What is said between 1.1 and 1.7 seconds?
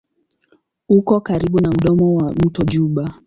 karibu na